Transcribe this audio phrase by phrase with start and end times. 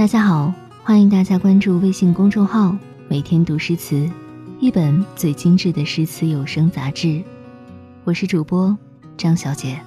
[0.00, 0.50] 大家好，
[0.82, 2.74] 欢迎大家关注微信公众号
[3.06, 4.10] “每天读诗词”，
[4.58, 7.22] 一本最精致的诗词有声杂志。
[8.04, 8.74] 我是主播
[9.18, 9.78] 张小姐。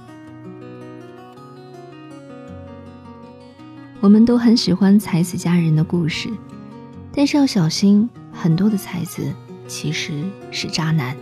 [3.98, 6.28] 我们都很喜欢才子佳人的故事，
[7.12, 9.34] 但是要小心，很多的才子
[9.66, 10.22] 其实
[10.52, 11.16] 是渣男。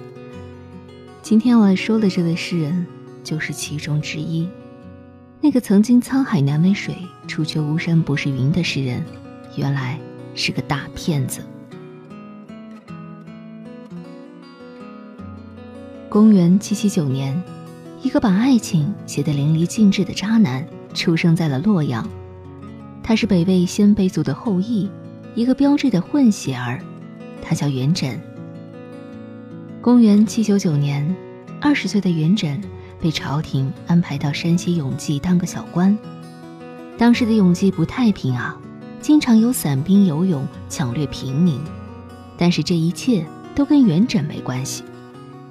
[1.22, 2.86] 今天我要说的这位诗人，
[3.24, 4.46] 就是其中之一。
[5.44, 6.96] 那个曾经沧海难为水，
[7.26, 9.04] 除却巫山不是云的诗人，
[9.56, 9.98] 原来
[10.36, 11.42] 是个大骗子。
[16.08, 17.42] 公元七七九年，
[18.02, 20.64] 一个把爱情写得淋漓尽致的渣男
[20.94, 22.08] 出生在了洛阳。
[23.02, 24.88] 他是北魏鲜卑族的后裔，
[25.34, 26.80] 一个标志的混血儿。
[27.42, 28.16] 他叫元稹。
[29.80, 31.12] 公元七九九年，
[31.60, 32.62] 二十岁的元稹。
[33.02, 35.98] 被朝廷安排到山西永济当个小官。
[36.96, 38.56] 当时的永济不太平啊，
[39.00, 41.60] 经常有散兵游勇抢掠平民。
[42.38, 44.84] 但是这一切都跟元稹没关系，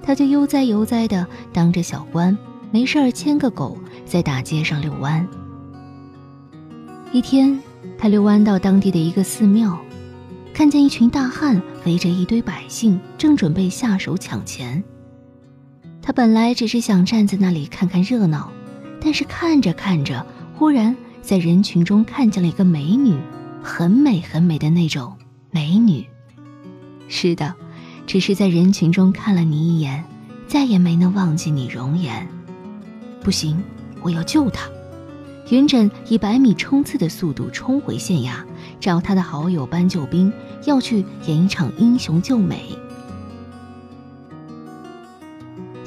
[0.02, 2.38] 他就悠哉悠哉的当着小官，
[2.72, 5.28] 没事儿牵个狗在大街上遛弯。
[7.12, 7.60] 一天，
[7.98, 9.78] 他遛弯到当地的一个寺庙，
[10.54, 14.82] 看见一群大汉围着一堆百姓，正准备下手抢钱。
[16.02, 18.52] 他本来只是想站在那里看看热闹，
[19.00, 23.16] 但是看着看着，忽然在人群中看见了一个美女，
[23.62, 25.16] 很美很美的那种
[25.52, 26.06] 美女。
[27.08, 27.54] 是的，
[28.08, 30.04] 只是在人群中看了你一眼，
[30.48, 32.28] 再也没能忘记你容颜。
[33.22, 33.62] 不行，
[34.02, 34.68] 我要救她！
[35.50, 38.44] 云枕以百米冲刺的速度冲回县衙，
[38.80, 40.32] 找他的好友搬救兵，
[40.66, 42.70] 要去演一场英雄救美。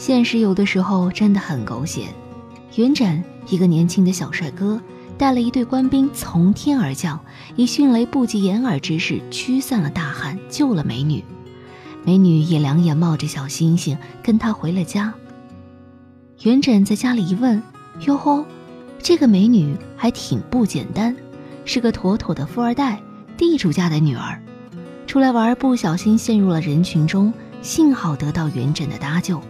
[0.07, 2.09] 现实有的时候真的很狗血。
[2.75, 4.79] 元稹，一个年轻的小帅哥，
[5.17, 7.19] 带了一队官兵从天而降，
[7.57, 11.25] 以迅雷不及掩耳之势驱散了大汉，救了美女。
[12.05, 15.15] 美女也两眼冒着小星星，跟他回了家。
[16.43, 17.63] 元稹在家里一问，
[18.01, 18.45] 哟吼，
[19.03, 21.17] 这个美女还挺不简单，
[21.65, 23.01] 是个妥妥的富二代，
[23.39, 24.39] 地主家的女儿。
[25.07, 27.33] 出来玩不小心陷入了人群中，
[27.63, 29.41] 幸好得到元稹的搭救。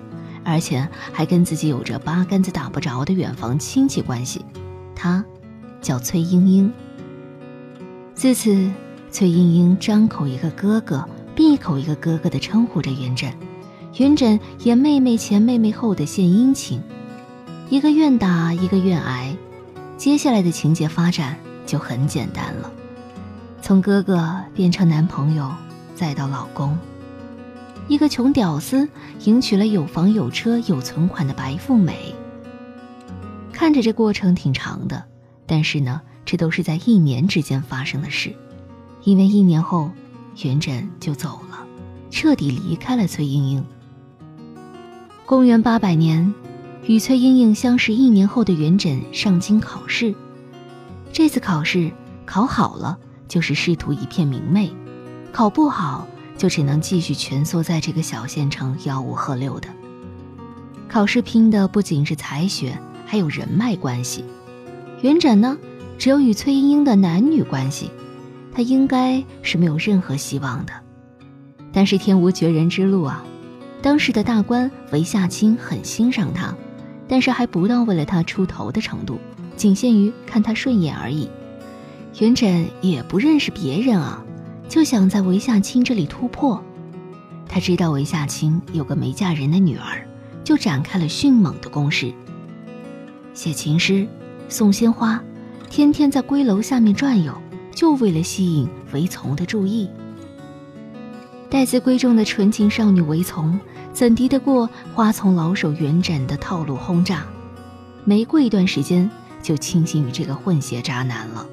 [0.45, 4.45] 而且还跟自己有着八竿子打不着的远房亲戚关系，
[4.95, 5.25] 她
[5.81, 6.73] 叫崔莺莺。
[8.15, 8.71] 自此，
[9.11, 13.33] 崔莺莺张口一个哥哥，闭口一个哥哥的称呼着元稹，
[13.97, 16.81] 元稹也妹妹前妹妹后的献殷勤，
[17.71, 19.35] 一个愿打一个愿挨。
[19.97, 22.71] 接下来的情节发展就很简单了，
[23.63, 25.51] 从哥哥变成男朋友，
[25.95, 26.77] 再到老公。
[27.87, 28.89] 一个穷屌丝
[29.25, 32.15] 迎娶了有房有车有存款的白富美。
[33.53, 35.05] 看着这过程挺长的，
[35.47, 38.35] 但是呢，这都是在一年之间发生的事。
[39.03, 39.91] 因为一年后，
[40.43, 41.67] 元稹就走了，
[42.11, 43.65] 彻底离开了崔莺莺。
[45.27, 46.35] 公元八百年，
[46.87, 50.15] 与崔莺莺相识一年后的元稹上京考试。
[51.13, 51.93] 这次考试
[52.25, 54.71] 考好了，就是仕途一片明媚；
[55.33, 56.09] 考不好。
[56.37, 59.69] 就只能继续蜷缩在这个小县城，吆五喝六的。
[60.89, 64.25] 考试拼的不仅是才学，还有人脉关系。
[65.01, 65.57] 元稹呢，
[65.99, 67.91] 只有与崔莺莺的男女关系，
[68.55, 70.73] 他应该是没有任何希望的。
[71.73, 73.25] 但是天无绝人之路啊！
[73.83, 76.55] 当时的大官韦夏卿很欣赏他，
[77.07, 79.19] 但是还不到为了他出头的程度，
[79.57, 81.29] 仅限于看他顺眼而已。
[82.21, 84.24] 元稹也不认识别人啊。
[84.69, 86.63] 就想在韦夏青这里突破，
[87.49, 90.07] 他知道韦夏青有个没嫁人的女儿，
[90.43, 92.13] 就展开了迅猛的攻势，
[93.35, 94.07] 写情诗，
[94.49, 95.23] 送鲜花，
[95.71, 97.33] 天天在闺楼下面转悠，
[97.75, 99.89] 就为了吸引韦从的注意。
[101.51, 103.61] 待字闺中的纯情少女韦从，
[103.93, 107.25] 怎敌得过花丛老手元稹的套路轰炸？
[108.05, 109.09] 没过一段时间，
[109.41, 111.47] 就倾心于这个混血渣男了。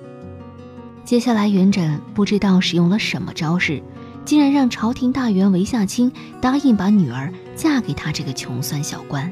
[1.12, 3.84] 接下来，元稹不知道使用了什么招式，
[4.24, 6.10] 竟然让朝廷大员韦夏卿
[6.40, 9.30] 答应把女儿嫁给他这个穷酸小官。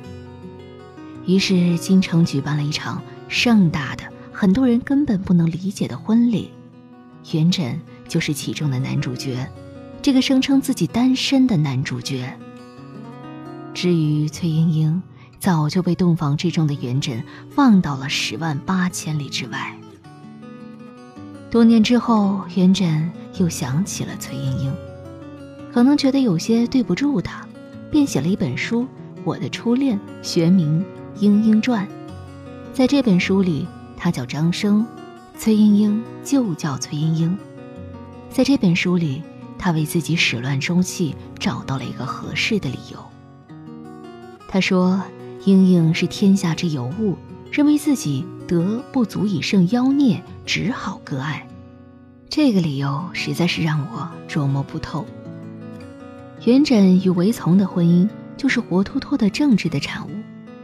[1.26, 4.04] 于是，京城举办了一场盛大的、
[4.34, 6.52] 很多人根本不能理解的婚礼。
[7.32, 7.78] 元稹
[8.10, 9.48] 就是其中的男主角，
[10.02, 12.38] 这个声称自己单身的男主角。
[13.74, 15.02] 至于崔莺莺，
[15.40, 19.74] 早就被洞房之中的元稹放到了十万八千里之外。
[21.52, 23.10] 多年之后，元稹
[23.40, 24.72] 又想起了崔莺莺，
[25.74, 27.44] 可能觉得有些对不住她，
[27.90, 28.84] 便写了一本书
[29.24, 30.86] 《我的初恋》，学名
[31.20, 31.88] 《莺莺传》。
[32.72, 33.68] 在这本书里，
[33.98, 34.86] 他叫张生，
[35.40, 37.36] 崔莺莺就叫崔莺莺。
[38.30, 39.24] 在这本书里，
[39.58, 43.00] 他为自己始乱终弃找到了一个合适的理由。
[44.48, 45.02] 他说
[45.46, 47.18] ：“莺莺是天下之尤物，
[47.52, 51.48] 认为自己德不足以胜妖孽，只好割爱。”
[52.30, 55.06] 这个理由实在是让我琢磨不透。
[56.46, 60.10] 元稹与韦丛的婚姻就是活脱脱的政治的产物，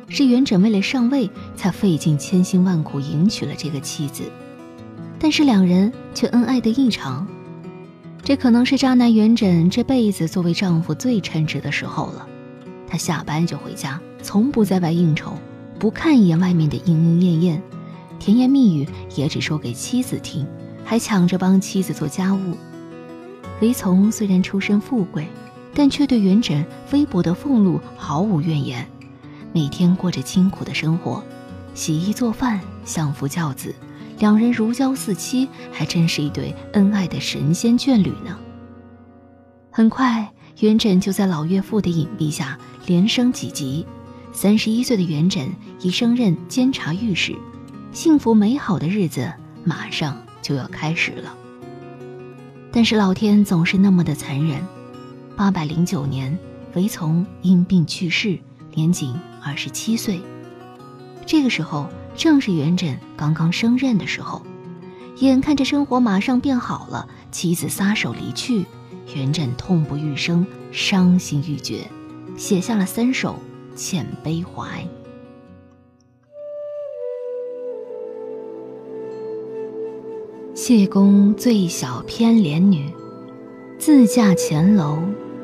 [0.08, 4.24] 是元稹为了上位才费尽千辛万苦迎娶了这个妻子，
[5.20, 7.28] 但是两人却恩爱的异常。
[8.24, 12.28] 这可能是渣男元稹这辈子作为丈夫最称职的时候了。
[12.88, 15.34] 他下班就回家，从不在外应酬，
[15.78, 17.64] 不看一眼外面的莺莺燕燕，
[18.20, 20.46] 甜言蜜语也只说给妻子听，
[20.84, 22.58] 还抢着帮妻子做家务。
[23.62, 25.28] 韦丛虽然出身富贵。
[25.78, 26.64] 但却对元稹
[26.94, 28.88] 微薄的俸禄毫无怨言，
[29.52, 31.22] 每天过着清苦的生活，
[31.74, 33.76] 洗衣做饭，相夫教子，
[34.18, 38.40] 两人如胶似漆，还真是一对恩爱的神仙眷侣呢。
[39.70, 43.86] 很快，元稹就在老岳父的隐蔽下连升几级，
[44.32, 45.50] 三十一岁的元稹
[45.82, 47.36] 已升任监察御史，
[47.96, 49.32] 幸福美好的日子
[49.64, 51.34] 马上就要开始了。
[52.70, 54.62] 但是老天总是那么的残忍。
[55.38, 56.38] 八百零九年，
[56.74, 58.38] 韦丛因病去世，
[58.74, 60.20] 年仅二十七岁。
[61.26, 61.88] 这个时候
[62.18, 64.46] 正是元稹刚刚升任的时候，
[65.20, 68.66] 眼看着生活马上变好了，妻子撒手离去，
[69.16, 71.90] 元稹痛不欲生，伤心欲绝，
[72.36, 73.40] 写下了三首
[73.80, 74.84] 《遣悲怀》。
[80.56, 82.86] 谢公最小偏怜女，
[83.78, 85.00] 自嫁前楼。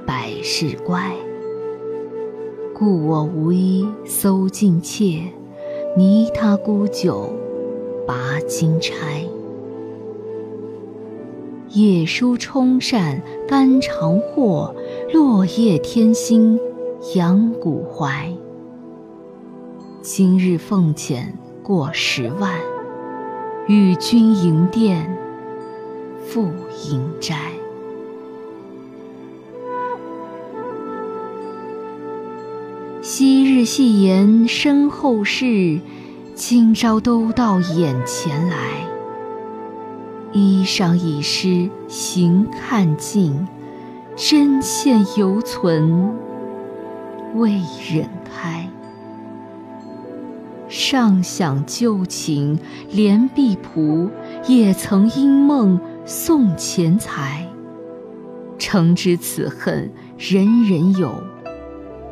[0.07, 1.13] 百事乖，
[2.73, 5.21] 故我无衣搜尽妾，
[5.97, 7.29] 泥他沽酒
[8.07, 9.25] 拔金钗。
[11.71, 14.73] 夜书冲扇肝肠货，
[15.13, 16.57] 落叶添薪
[17.15, 18.33] 扬骨怀。
[20.01, 22.57] 今日奉钱过十万，
[23.67, 25.17] 与君营殿
[26.27, 26.51] 复
[26.89, 27.51] 营斋。
[33.01, 35.79] 昔日戏言身后事，
[36.33, 38.57] 今朝都到眼前来。
[40.31, 43.47] 衣裳已湿行看尽，
[44.15, 46.15] 针线犹存
[47.35, 47.51] 未
[47.91, 48.69] 忍开。
[50.71, 52.57] 上想旧情
[52.89, 54.09] 连壁仆，
[54.47, 57.45] 也曾因梦送钱财。
[58.57, 61.13] 诚知此恨人人有。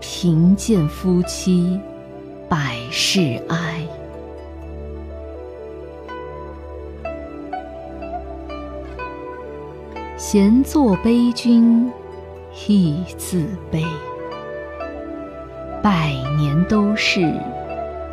[0.02, 1.80] 贫贱夫妻
[2.50, 3.86] 百事哀，
[10.18, 11.90] 闲坐悲君
[12.68, 13.86] 亦自悲。
[15.84, 17.22] 百年都是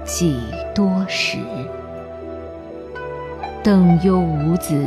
[0.06, 0.40] 几
[0.72, 1.38] 多时？
[3.62, 4.86] 邓忧无子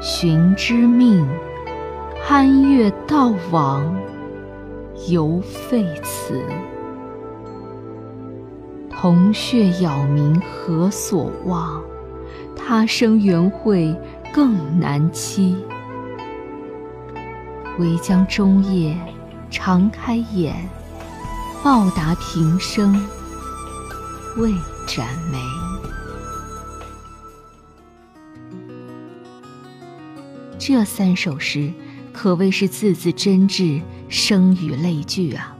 [0.00, 1.24] 寻之命，
[2.28, 3.96] 酣月悼亡。
[5.08, 6.42] 犹废此，
[8.90, 11.80] 铜雀杳冥何所望？
[12.56, 13.96] 他生缘会
[14.32, 15.56] 更难期。
[17.78, 18.96] 唯将终夜
[19.50, 20.54] 长开眼，
[21.62, 22.92] 报答平生
[24.36, 24.50] 未
[24.86, 25.38] 展眉。
[30.58, 31.70] 这三首诗
[32.12, 33.82] 可谓是字字真挚。
[34.08, 35.56] 声语泪句啊，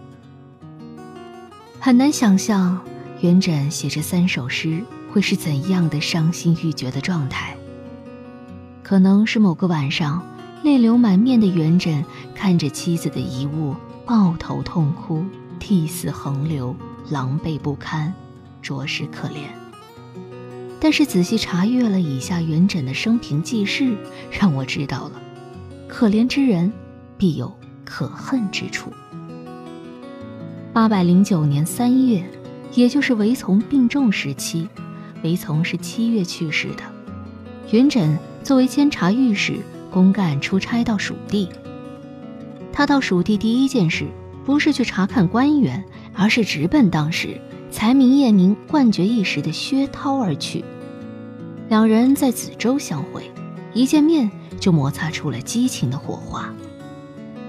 [1.80, 2.78] 很难想象
[3.22, 7.56] 元稹写这三首诗会是怎样的伤心欲绝的状态。
[8.82, 10.22] 可能是某个晚上，
[10.62, 13.74] 泪流满面的元稹看着妻子的遗物，
[14.04, 15.24] 抱头痛哭，
[15.58, 16.76] 涕泗横流，
[17.08, 18.12] 狼狈不堪，
[18.62, 19.50] 着实可怜。
[20.80, 23.94] 但是仔细查阅了以下元稹的生平记事，
[24.30, 25.20] 让我知道了，
[25.86, 26.72] 可怜之人
[27.18, 27.52] 必有。
[27.84, 28.90] 可恨之处。
[30.72, 32.24] 八百零九年三月，
[32.72, 34.66] 也就是韦丛病重时期，
[35.22, 36.82] 韦丛是七月去世的。
[37.70, 39.58] 元稹作为监察御史，
[39.90, 41.50] 公干出差到蜀地。
[42.72, 44.06] 他到蜀地第一件事，
[44.46, 47.38] 不是去查看官员，而是直奔当时
[47.72, 50.64] 才名业名冠绝一时的薛涛而去。
[51.68, 53.28] 两人在梓州相会，
[53.72, 56.54] 一见面就摩擦出了激情的火花。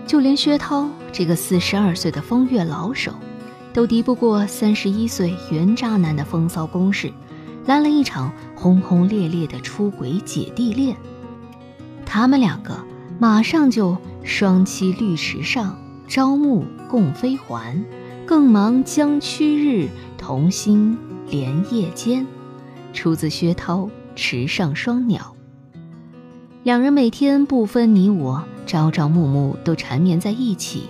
[0.08, 3.13] 就连薛涛这个四十二岁的风月老手，
[3.74, 7.12] 都敌不过三十一岁原渣男的风骚攻势，
[7.65, 10.96] 来了一场轰轰烈烈的出轨姐弟恋。
[12.06, 12.77] 他们两个
[13.20, 15.77] 马上就双栖绿池上，
[16.08, 17.84] 朝暮共飞还，
[18.25, 22.25] 更忙将去日，同心连夜间。
[22.94, 23.80] 出自薛涛
[24.15, 25.36] 《池上双鸟》。
[26.62, 30.88] 两人每天不分你我，朝朝暮暮都缠绵在一起。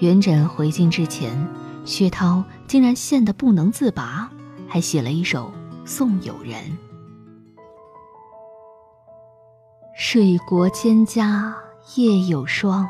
[0.00, 1.46] 元稹回京之前，
[1.84, 4.30] 薛涛竟然羡得不能自拔，
[4.66, 5.52] 还写了一首
[5.84, 6.54] 送友人
[9.96, 11.52] ：“水国蒹葭
[11.96, 12.88] 夜有霜，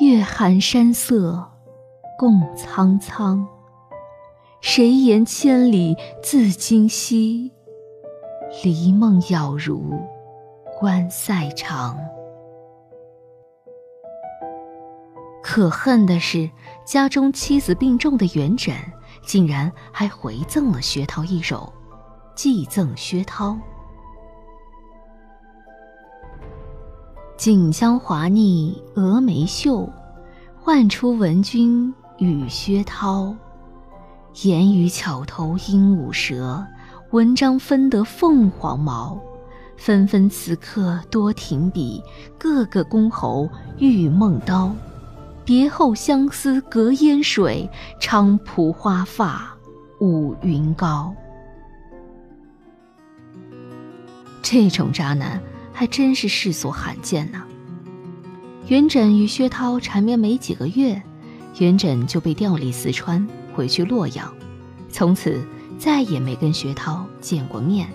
[0.00, 1.49] 月寒山色
[2.20, 3.48] 共苍苍。
[4.60, 7.50] 谁言千里自今夕，
[8.62, 9.98] 离梦杳如
[10.78, 11.98] 关塞长。”
[15.42, 16.50] 可恨的是，
[16.84, 18.74] 家中妻子病重的元稹，
[19.22, 21.72] 竟然还回赠了薛涛一首
[22.34, 23.52] 《寄赠薛涛》。
[27.38, 29.88] 锦香华腻蛾眉秀，
[30.58, 33.34] 唤出闻君与薛涛。
[34.42, 36.64] 言语巧头鹦鹉舌，
[37.10, 39.20] 文章分得凤凰毛。
[39.76, 42.02] 纷纷此刻多停笔，
[42.38, 43.48] 个个公侯
[43.78, 44.70] 玉梦刀。
[45.44, 49.56] 别后相思隔烟水，菖蒲花发
[50.00, 51.14] 舞云高。
[54.42, 55.40] 这种渣男
[55.72, 57.42] 还真是世所罕见呢。
[58.66, 61.02] 元稹与薛涛缠绵没几个月，
[61.60, 63.24] 元稹就被调离四川，
[63.54, 64.34] 回去洛阳，
[64.90, 65.40] 从此
[65.78, 67.88] 再也没跟薛涛见过面。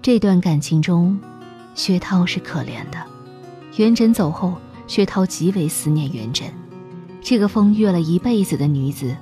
[0.00, 1.18] 这段感情中，
[1.74, 3.04] 薛涛是可怜的。
[3.76, 4.54] 元稹走后。
[4.86, 6.46] 薛涛极为思念元稹，
[7.22, 9.16] 这个风月了一辈子的女子，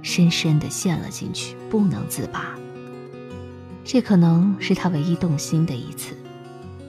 [0.00, 2.54] 深深的陷了进去，不能自拔。
[3.84, 6.16] 这可能是他唯一动心的一次。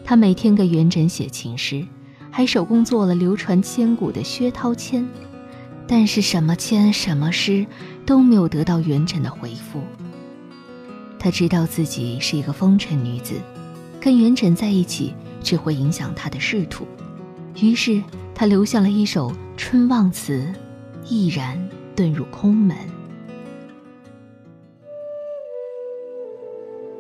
[0.06, 1.86] 他每天给元稹写情诗，
[2.32, 5.06] 还手工做了流传千古的薛涛签，
[5.88, 7.66] 但是什么签什么诗
[8.06, 9.82] 都没有得到元稹的回复。
[11.18, 13.36] 他知道自己是一个风尘女子，
[14.00, 16.86] 跟元稹在一起只会影响他的仕途。
[17.60, 18.02] 于是，
[18.36, 20.48] 他留下了一首春望词，
[21.06, 21.58] 毅然
[21.96, 22.78] 遁入空门。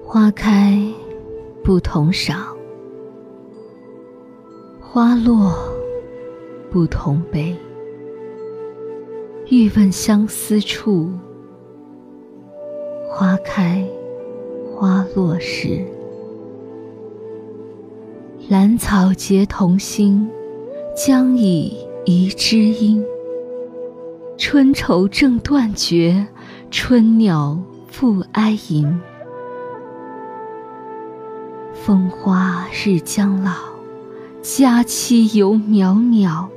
[0.04, 0.82] 花开
[1.64, 2.48] 不同赏，
[4.80, 5.54] 花落
[6.72, 7.56] 不同悲。
[9.50, 11.10] 欲问相思处，
[13.10, 13.88] 花开
[14.76, 15.86] 花落时。
[18.50, 20.30] 兰草结同心。
[20.98, 21.78] 将以
[22.08, 23.06] 遗知音，
[24.36, 26.26] 春愁正断绝，
[26.72, 27.56] 春鸟
[27.88, 29.00] 复哀吟。
[31.76, 33.52] 风花日将老，
[34.42, 36.48] 佳期犹渺渺。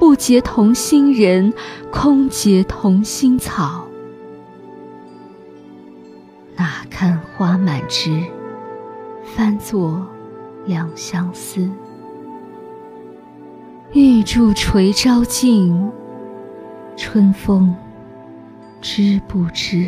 [0.00, 1.52] 不结同心人，
[1.92, 3.86] 空结同心草。
[6.56, 8.24] 哪堪花满枝，
[9.22, 10.06] 翻作
[10.64, 11.70] 两相思。
[13.92, 15.92] 玉柱垂朝镜，
[16.96, 17.76] 春风
[18.80, 19.86] 知不知？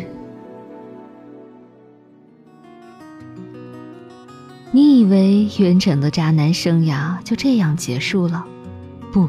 [4.71, 8.45] 你以为元稹的渣男生涯就这样结束了？
[9.11, 9.27] 不，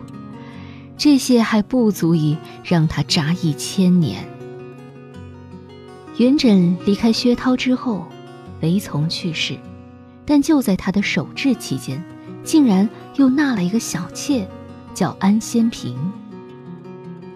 [0.97, 4.29] 这些还不足以让他渣一千年。
[6.19, 8.05] 元稹离开薛涛之后，
[8.61, 9.59] 韦从去世，
[10.25, 12.03] 但就在他的守制期间，
[12.43, 14.49] 竟然又纳了一个小妾。
[14.95, 15.97] 叫安仙平。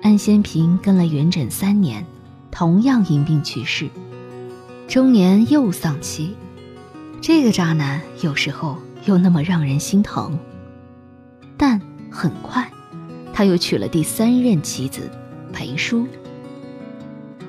[0.01, 2.07] 安仙平跟了元稹三年，
[2.53, 3.89] 同样因病去世，
[4.87, 6.37] 中年又丧妻。
[7.21, 10.39] 这个渣男有时候又那么让人心疼。
[11.57, 11.81] 但
[12.13, 12.71] 很快，
[13.39, 15.09] 他又娶了第三任妻子
[15.53, 16.09] 裴淑。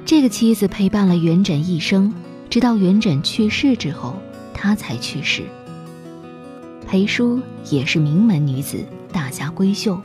[0.06, 2.14] 这个妻子陪伴了元稹一生，
[2.48, 4.14] 直到元稹去世之后，
[4.54, 5.42] 他才去世。
[6.88, 7.42] 裴淑
[7.72, 8.86] 也是名门女子。
[9.12, 10.00] 大家闺秀，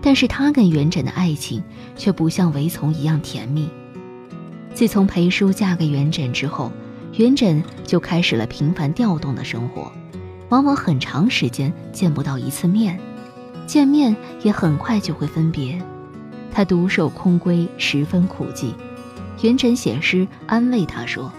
[0.00, 1.62] 但是她跟元稹的爱情
[1.98, 3.68] 却不像韦从一样甜蜜。
[4.72, 6.72] 自从裴淑嫁给元稹之后，
[7.18, 9.92] 元稹就开始了频繁调动的生活，
[10.48, 12.98] 往往很长时间见不到一次面，
[13.70, 15.80] 见面也很快就会分别。
[16.50, 18.72] 他独守空闺，十分苦寂。
[19.42, 21.30] 元稹写诗安慰他说：“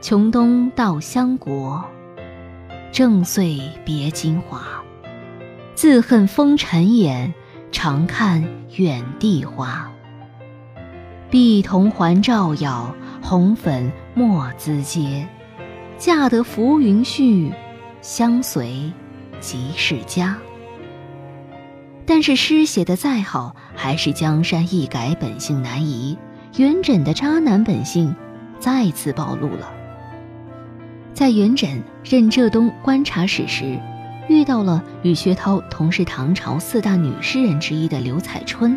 [0.00, 1.84] 穷东到襄国，
[2.90, 4.82] 正岁别金华。”
[5.76, 7.34] 自恨风尘眼，
[7.70, 8.42] 常看
[8.76, 9.92] 远地花。
[11.28, 15.26] 碧铜环照耀，红粉墨滋嗟。
[15.98, 17.52] 嫁得浮云絮，
[18.00, 18.90] 相随
[19.42, 20.38] 即是家。
[22.06, 26.16] 但是诗写的再好，还是江山易改，本性难移。
[26.56, 28.14] 元稹的渣男本性
[28.58, 29.70] 再次暴露了。
[31.14, 33.78] 在元稹任浙东观察使时，
[34.28, 38.76] 遇到了与薛涛同是唐朝四大女诗人之一的刘彩春。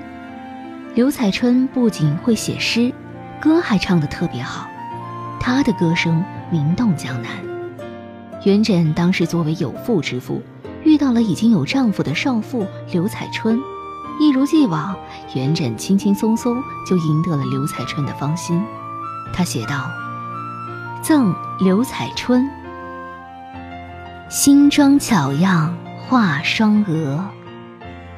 [0.93, 2.93] 刘彩春不仅会写诗，
[3.41, 4.69] 歌还唱得特别好，
[5.39, 7.54] 她的歌声名动江南。
[8.45, 10.41] 元稹当时作为有妇之夫。
[10.83, 13.59] 遇到了已经有丈夫的少妇刘彩春，
[14.19, 14.95] 一如既往，
[15.33, 18.63] 元稹轻轻松松就赢得了刘彩春的芳心。
[19.33, 19.89] 他写道
[21.01, 22.47] ：“赠刘彩春，
[24.29, 25.75] 新妆巧样
[26.07, 27.25] 画双额，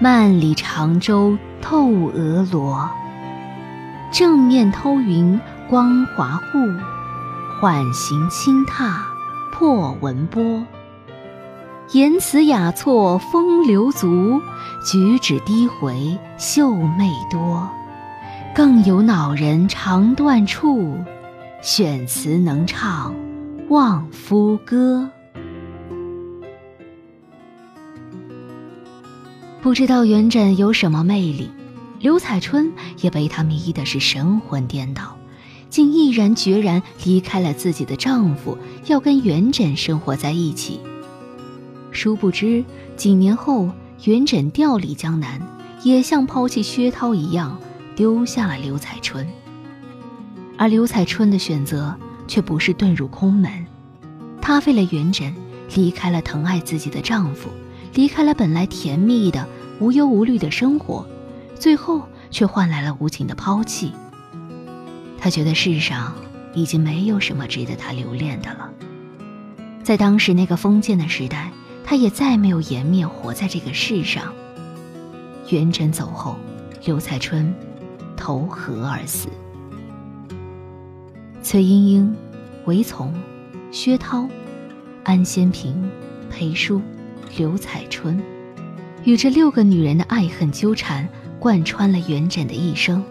[0.01, 2.89] 万里长舟透鹅罗。
[4.11, 6.59] 正面偷云光华护，
[7.61, 9.05] 缓行轻踏
[9.57, 10.63] 破文波。”
[11.93, 14.41] 言辞雅措风流足，
[14.85, 17.67] 举止低回秀媚多。
[18.53, 20.97] 更有恼人肠断处，
[21.61, 23.15] 选词能唱
[23.69, 25.09] 望夫歌。
[29.61, 31.49] 不知道元稹有什么魅力，
[31.99, 32.71] 刘彩春
[33.01, 35.16] 也被他迷的是神魂颠倒，
[35.77, 38.57] 竟毅然决然离开了自己的丈夫，
[38.87, 40.79] 要跟元稹生活在一起。
[41.91, 42.65] 殊不知，
[42.95, 43.69] 几年后，
[44.05, 45.39] 元稹调离江南，
[45.83, 47.59] 也像抛弃薛涛一样，
[47.95, 49.27] 丢下了刘彩春。
[50.57, 51.95] 而刘彩春的选择
[52.27, 53.67] 却不是遁入空门，
[54.41, 55.31] 她为了元稹，
[55.75, 57.51] 离开了疼爱自己的丈夫，
[57.93, 59.47] 离开了本来甜蜜的
[59.79, 61.05] 无忧无虑的生活，
[61.53, 63.91] 最后却换来了无情的抛弃。
[65.27, 66.15] 他觉得世上
[66.53, 68.71] 已经没有什么值得他留恋的了。
[69.83, 71.51] 在当时那个封建的时代。
[71.89, 74.33] 他也再没有颜面活在这个世上。
[75.47, 76.35] 元稹走后，
[76.83, 77.55] 刘彩春
[78.17, 79.29] 投河而死。
[81.41, 82.13] 崔莺莺、
[82.65, 83.13] 韦丛、
[83.71, 84.27] 薛涛、
[85.05, 85.89] 安先平、
[86.29, 86.81] 裴淑、
[87.37, 88.21] 刘彩春，
[89.05, 91.07] 与这六个女人的爱恨纠缠，
[91.39, 93.01] 贯穿了元稹的一生。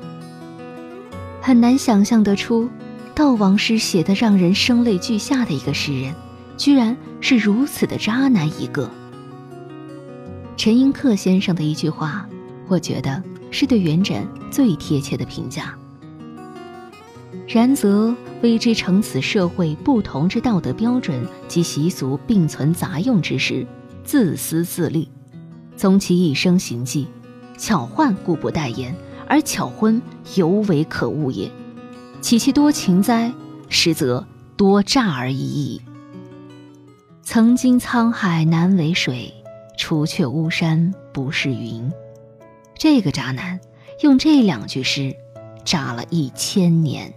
[1.47, 2.69] 很难想象得出，
[3.15, 6.13] 悼亡诗写得让人声泪俱下的一个诗人。
[6.57, 8.91] 居然是如此的渣男一个。
[10.57, 12.29] 陈寅恪先生的一句话，
[12.67, 15.73] 我觉得是对元稹最贴切的评价。
[17.47, 23.65] 然则为之成此社会不同之道德标准及习俗并存杂用之时，
[24.03, 25.09] 自私自利，
[25.77, 27.07] 从其一生行迹，
[27.57, 28.93] 巧换故不待言，
[29.29, 30.01] 而巧婚
[30.37, 31.51] 尤为可恶也。
[32.21, 33.33] 岂其多情哉？
[33.69, 35.83] 实则多诈而已矣。
[37.23, 39.35] 曾经沧海难为水，
[39.77, 41.93] 除却巫山不是云。
[42.79, 43.59] 这个渣男
[44.03, 45.15] 用这两句诗，
[45.65, 47.13] 渣了一千年。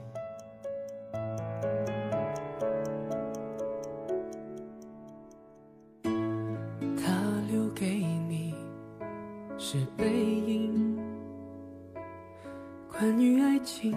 [12.99, 13.95] 关于爱情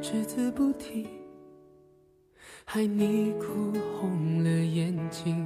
[0.00, 1.08] 只字不提。
[2.64, 5.44] 害你哭红了眼睛，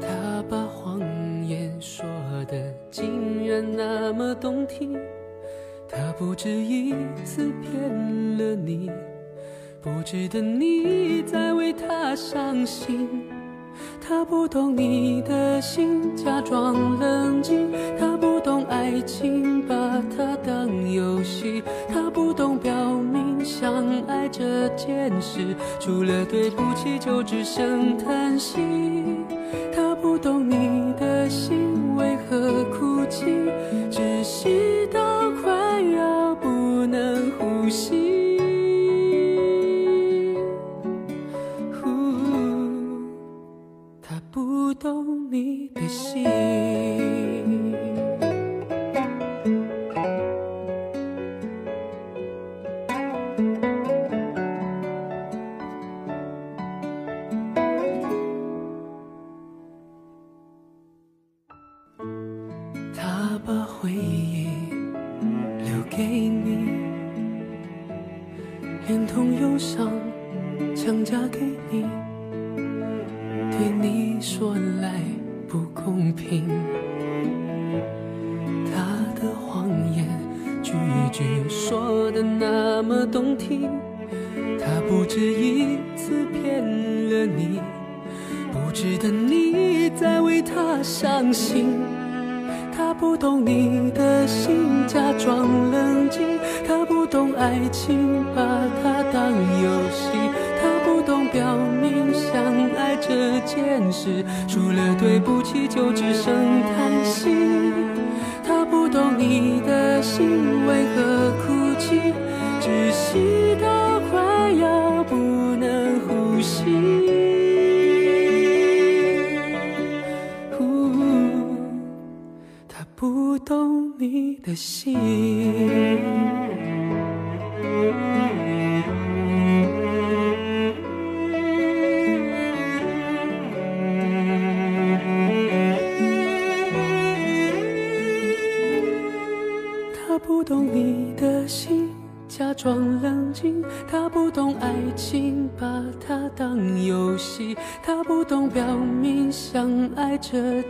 [0.00, 0.98] 他把谎
[1.46, 2.06] 言说
[2.48, 4.98] 的竟然那么动听，
[5.86, 8.90] 他不止一次骗了你，
[9.82, 13.28] 不值得你再为他伤心。
[14.00, 18.33] 他不懂你的心，假装冷静，他不
[18.68, 19.74] 爱情，把
[20.16, 23.44] 它当游戏，他不懂表明。
[23.44, 28.58] 相爱这件事，除了对不起，就只剩叹息。
[29.74, 30.53] 他不懂你
[70.84, 71.82] 想嫁给你，
[73.50, 75.00] 对你说来
[75.48, 76.46] 不公平。
[78.66, 78.82] 他
[79.18, 79.66] 的谎
[79.96, 80.06] 言
[80.62, 80.74] 句
[81.10, 83.70] 句说的那么动听。
[84.60, 87.62] 他不止一次骗了你，
[88.52, 91.80] 不值得你再为他伤心。
[92.76, 96.20] 他不懂你的心，假装冷静。
[96.68, 98.42] 他不懂爱情，把
[98.82, 100.10] 它当游戏。
[103.06, 107.28] 这件事，除了对不起就只剩叹息。
[108.46, 111.53] 他不懂你的心为何哭